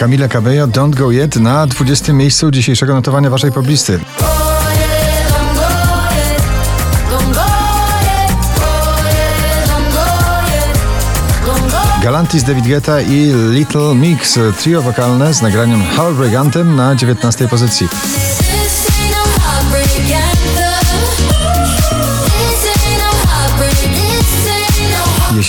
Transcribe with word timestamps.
Camila 0.00 0.28
Cabello, 0.28 0.66
Don't 0.66 0.94
Go 0.94 1.10
Yet 1.10 1.36
na 1.36 1.66
20. 1.66 2.12
miejscu 2.12 2.50
dzisiejszego 2.50 2.94
notowania 2.94 3.30
waszej 3.30 3.52
poblisty. 3.52 4.00
Galantis, 12.02 12.44
David 12.44 12.66
Guetta 12.66 13.00
i 13.00 13.32
Little 13.50 13.94
Mix, 13.94 14.38
trio 14.58 14.82
wokalne 14.82 15.34
z 15.34 15.42
nagraniem 15.42 15.82
Heartbreak 15.82 16.34
Anthem 16.34 16.76
na 16.76 16.94
19. 16.94 17.48
pozycji. 17.48 17.88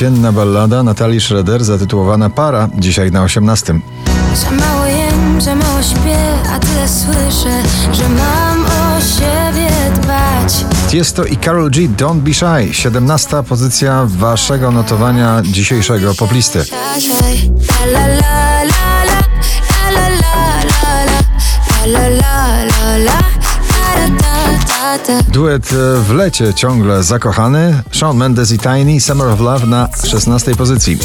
Jesienna 0.01 0.31
ballada 0.31 0.83
Natalii 0.83 1.21
Schroeder 1.21 1.63
zatytułowana 1.63 2.29
Para, 2.29 2.69
dzisiaj 2.77 3.11
na 3.11 3.23
18. 3.23 3.79
Za 4.35 4.51
mało 4.51 4.85
jem, 4.85 5.41
za 5.41 5.55
mało 5.55 5.81
śpię, 5.83 6.17
a 6.55 6.59
tyle 6.59 6.87
słyszę, 6.87 7.63
że 7.93 8.09
mam 8.09 8.65
o 8.65 9.01
siebie 9.01 9.69
dbać. 9.95 10.65
Tiesto 10.89 11.25
i 11.25 11.37
Karol 11.37 11.71
G. 11.71 11.89
Don't 11.89 12.19
Be 12.19 12.33
Shy, 12.33 12.73
17. 12.73 13.43
pozycja 13.43 14.05
waszego 14.07 14.71
notowania 14.71 15.41
dzisiejszego 15.45 16.13
poplisty. 16.13 16.65
La 21.85 23.40
Duet 25.27 25.71
e, 25.73 25.75
w 26.01 26.13
lecie 26.13 26.53
ciągle 26.53 27.03
zakochany, 27.03 27.83
Shawn 27.91 28.17
Mendes 28.17 28.51
i 28.51 28.59
Tiny, 28.59 29.01
Summer 29.01 29.27
of 29.27 29.39
Love 29.39 29.65
na 29.65 29.89
16. 30.03 30.55
pozycji. 30.55 30.97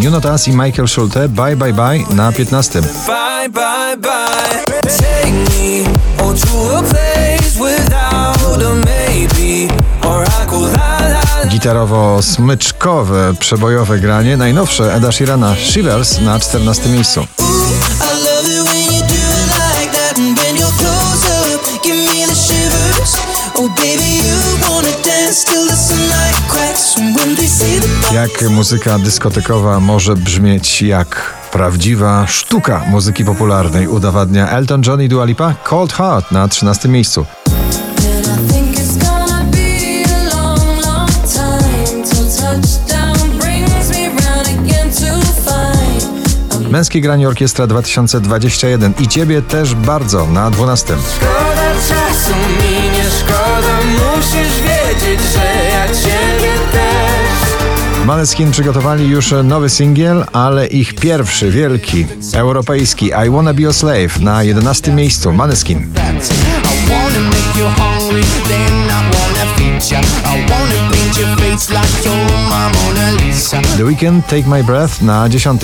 Junotas 0.00 0.48
i 0.48 0.52
Michael 0.52 0.88
Schulte, 0.88 1.28
Bye 1.28 1.56
Bye 1.56 1.72
Bye 1.72 2.04
na 2.14 2.32
15. 2.32 2.82
Bye, 2.82 3.48
bye, 3.48 3.96
bye. 3.96 4.63
Gitarowo-smyczkowe, 11.64 13.34
przebojowe 13.38 13.98
granie, 13.98 14.36
najnowsze 14.36 14.94
Eda 14.94 15.12
Sheerana, 15.12 15.56
Shivers 15.56 16.20
na 16.20 16.40
14. 16.40 16.88
miejscu. 16.88 17.26
Oh, 23.54 23.68
Jak 28.14 28.50
muzyka 28.50 28.98
dyskotekowa 28.98 29.80
może 29.80 30.16
brzmieć 30.16 30.82
jak 30.82 31.34
prawdziwa 31.52 32.26
sztuka 32.26 32.84
muzyki 32.86 33.24
popularnej, 33.24 33.88
udowadnia 33.88 34.50
Elton 34.50 34.82
John 34.86 35.02
i 35.02 35.08
Dua 35.08 35.24
Lipa, 35.24 35.54
Cold 35.64 35.92
Heart 35.92 36.32
na 36.32 36.48
13. 36.48 36.88
miejscu. 36.88 37.26
Męskie 46.74 47.00
granie 47.00 47.28
orkiestra 47.28 47.66
2021 47.66 48.92
i 49.00 49.08
ciebie 49.08 49.42
też 49.42 49.74
bardzo 49.74 50.26
na 50.26 50.50
12. 50.50 50.94
Szkoda 51.16 51.72
czasu 51.88 52.34
mi 52.36 52.90
nie 52.90 53.04
szkoda, 53.20 53.78
musisz 53.92 54.60
wiedzieć, 54.60 55.20
że 55.32 55.68
ja 55.70 55.86
ciebie 55.86 56.52
też. 56.72 58.06
Maneskin 58.06 58.50
przygotowali 58.50 59.08
już 59.08 59.34
nowy 59.44 59.70
singiel, 59.70 60.24
ale 60.32 60.66
ich 60.66 60.94
pierwszy, 60.94 61.50
wielki, 61.50 62.06
europejski 62.34 63.06
I 63.26 63.30
Wanna 63.30 63.54
Be 63.54 63.62
Your 63.62 63.74
Slave 63.74 64.20
na 64.20 64.42
11. 64.42 64.92
miejscu. 64.92 65.32
Maneskin. 65.32 65.94
The 73.76 73.84
Weeknd 73.84 74.26
Take 74.26 74.48
My 74.48 74.64
Breath 74.64 75.02
na 75.02 75.28
10. 75.28 75.60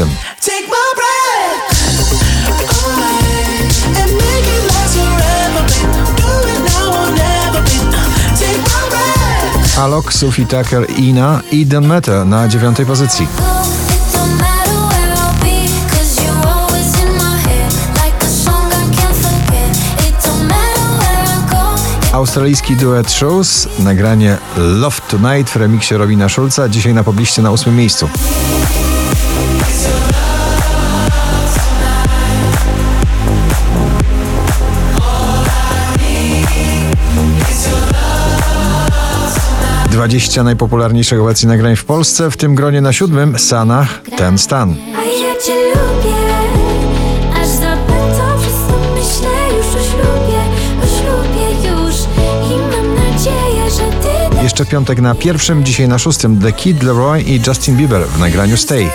Alok, 9.80 10.12
Sophie 10.12 10.46
Tucker, 10.46 10.86
Ina 10.98 11.40
i 11.52 11.66
The 11.66 11.80
Matter 11.80 12.26
na 12.26 12.48
9. 12.48 12.78
pozycji. 12.86 13.26
Don't 13.26 14.40
don't. 14.40 14.80
Australijski 22.12 22.76
duet 22.76 23.12
Shoes, 23.12 23.68
nagranie 23.78 24.38
Love 24.56 24.96
Tonight 25.08 25.50
w 25.50 25.56
remiksie 25.56 25.94
Robina 25.94 26.28
Schulza, 26.28 26.68
dzisiaj 26.68 26.94
na 26.94 27.04
pobliście 27.04 27.42
na 27.42 27.50
8. 27.50 27.76
miejscu. 27.76 28.08
Dwadzieścia 40.00 40.42
najpopularniejszych 40.42 41.20
obecnie 41.20 41.48
nagrań 41.48 41.76
w 41.76 41.84
Polsce, 41.84 42.30
w 42.30 42.36
tym 42.36 42.54
gronie 42.54 42.80
na 42.80 42.92
siódmym 42.92 43.38
Sanach 43.38 44.00
Ten 44.16 44.38
Stan. 44.38 44.74
A 44.96 45.02
ja 45.04 45.34
cię 45.46 45.54
lubię, 45.54 46.16
aż 47.40 47.48
zapytam, 47.48 48.40
wszystko 48.40 48.74
myślę 48.94 49.56
już 49.56 49.66
o 49.66 49.82
ślubie, 49.90 50.40
o 50.82 50.86
ślubie 50.96 51.68
już 51.68 51.94
i 52.50 52.58
mam 52.58 52.94
nadzieję, 52.94 53.70
że 53.70 53.92
ty 54.02 54.34
też 54.34 54.42
Jeszcze 54.42 54.64
w 54.64 54.68
piątek 54.68 55.00
na 55.00 55.14
pierwszym, 55.14 55.64
dzisiaj 55.64 55.88
na 55.88 55.98
szóstym 55.98 56.40
The 56.40 56.52
Kid 56.52 56.82
Leroy 56.82 57.22
i 57.22 57.40
Justin 57.46 57.76
Bieber 57.76 58.06
w 58.06 58.18
nagraniu 58.18 58.56
Stay. 58.56 58.82
I 58.82 58.86
do 58.86 58.90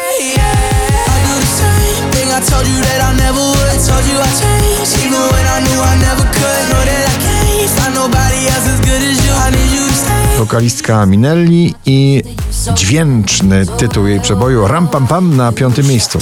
the 1.39 1.45
same 1.45 2.11
thing 2.11 2.29
I 2.29 2.51
told 2.51 2.67
you 2.67 2.81
that 2.81 3.13
I 3.13 3.17
never 3.17 3.39
would. 3.39 3.88
Told 3.88 4.05
you 4.07 4.17
I 4.19 4.29
changed, 4.41 5.05
even 5.05 5.21
when 5.31 5.45
I 5.55 5.59
knew 5.65 5.81
I 5.81 5.95
never 6.07 6.23
could. 6.23 6.63
Know 6.69 6.83
that 6.85 7.05
I 7.07 7.15
can't 7.25 7.69
find 7.69 7.95
nobody 7.95 8.47
else 8.47 8.67
as 8.73 8.79
good 8.79 9.03
as 9.11 9.14
Wokalistka 10.38 11.06
Minelli 11.06 11.75
i 11.85 12.23
dźwięczny 12.73 13.66
tytuł 13.66 14.07
jej 14.07 14.22
przeboju 14.22 14.68
Ram 14.68 14.88
Pam 14.88 15.07
Pam 15.07 15.38
na 15.38 15.51
piątym 15.51 15.88
miejscu. 15.88 16.19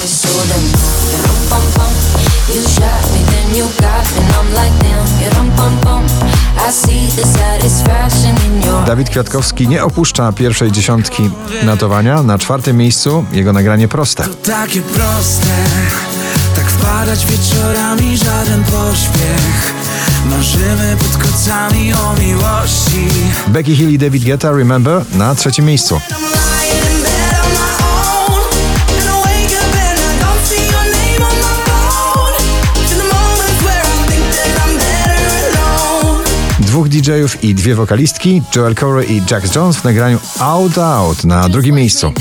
Dawid 8.86 9.10
Kwiatkowski 9.10 9.68
nie 9.68 9.84
opuszcza 9.84 10.32
pierwszej 10.32 10.72
dziesiątki 10.72 11.30
notowania. 11.64 12.24
Na 12.24 12.38
czwartym 12.38 12.78
miejscu 12.78 13.26
jego 13.32 13.54
nagranie 13.54 13.88
proste. 13.88 14.24
Takie 14.46 14.82
proste, 14.82 15.48
wpadać 16.84 17.26
wieczorami, 17.26 18.18
żaden 18.18 18.64
pośpiech. 18.64 19.74
Marzymy 20.30 20.98
pod 21.00 21.18
kocami 21.18 21.94
o 21.94 22.16
miłości. 22.22 23.08
Becky 23.48 23.76
Hill 23.76 23.90
i 23.90 23.98
David 23.98 24.24
Guetta 24.24 24.52
Remember 24.52 25.06
na 25.14 25.36
trzecim 25.36 25.66
miejscu. 25.66 26.02
Dwóch 36.60 36.90
DJ-ów 36.90 37.44
i 37.44 37.56
dwie 37.56 37.76
wokalistki, 37.76 38.42
Joel 38.56 38.76
Corey 38.76 39.12
i 39.12 39.22
Jax 39.32 39.56
Jones 39.56 39.78
w 39.78 39.84
nagraniu 39.84 40.20
Out 40.40 40.78
Out 40.78 41.24
na 41.24 41.50
drugim 41.50 41.76
miejscu. 41.76 42.14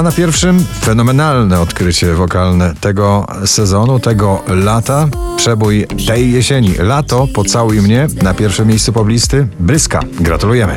A 0.00 0.02
na 0.02 0.12
pierwszym 0.12 0.64
fenomenalne 0.80 1.60
odkrycie 1.60 2.14
wokalne 2.14 2.74
tego 2.80 3.26
sezonu, 3.44 3.98
tego 3.98 4.42
lata. 4.48 5.08
Przebój 5.36 5.86
tej 6.06 6.32
jesieni. 6.32 6.74
Lato, 6.78 7.26
pocałuj 7.34 7.80
mnie 7.80 8.06
na 8.22 8.34
pierwszym 8.34 8.68
miejscu 8.68 8.92
poblisty. 8.92 9.48
Bryska. 9.58 10.00
Gratulujemy. 10.20 10.76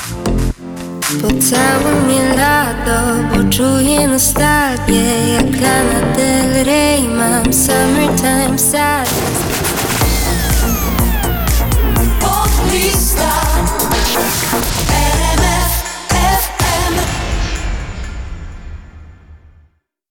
Pocałuj 1.22 2.02
mnie 2.06 2.36
lato, 2.38 3.02
bo 3.30 3.50
czuję 3.50 4.08
nostalgię 4.08 5.34
Jak 5.34 5.62
Lana 5.62 6.16
Del 6.16 6.66
Rey 6.66 7.08
mam 7.08 7.54
summertime 7.54 8.60
sadness 8.60 9.43